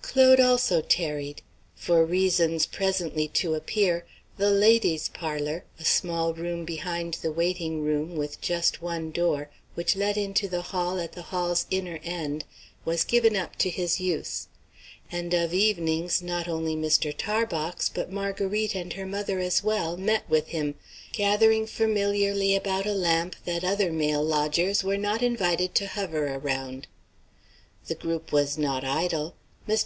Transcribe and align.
Claude 0.00 0.40
also 0.40 0.82
tarried. 0.82 1.40
For 1.74 2.04
reasons 2.04 2.66
presently 2.66 3.28
to 3.28 3.54
appear, 3.54 4.06
the 4.38 4.50
"ladies 4.50 5.08
parlor," 5.08 5.64
a 5.78 5.84
small 5.86 6.34
room 6.34 6.64
behind 6.66 7.14
the 7.22 7.32
waiting 7.32 7.82
room, 7.82 8.16
with 8.16 8.40
just 8.40 8.82
one 8.82 9.10
door, 9.10 9.50
which 9.74 9.96
let 9.96 10.18
into 10.18 10.48
the 10.48 10.60
hall 10.60 10.98
at 10.98 11.12
the 11.12 11.22
hall's 11.30 11.66
inner 11.70 11.98
end, 12.04 12.44
was 12.84 13.04
given 13.04 13.36
up 13.36 13.56
to 13.56 13.70
his 13.70 14.00
use; 14.00 14.48
and 15.10 15.32
of 15.32 15.54
evenings 15.54 16.20
not 16.20 16.46
only 16.48 16.74
Mr. 16.76 17.14
Tarbox, 17.16 17.88
but 17.88 18.12
Marguerite 18.12 18.74
and 18.74 18.92
her 18.94 19.06
mother 19.06 19.38
as 19.40 19.64
well, 19.64 19.96
met 19.96 20.28
with 20.28 20.48
him, 20.48 20.74
gathering 21.12 21.66
familiarly 21.66 22.54
about 22.54 22.86
a 22.86 22.94
lamp 22.94 23.34
that 23.46 23.64
other 23.64 23.92
male 23.92 24.24
lodgers 24.24 24.82
were 24.84 24.98
not 24.98 25.22
invited 25.22 25.74
to 25.76 25.86
hover 25.86 26.34
around. 26.34 26.86
The 27.86 27.94
group 27.94 28.30
was 28.32 28.58
not 28.58 28.84
idle. 28.84 29.36
Mr. 29.66 29.80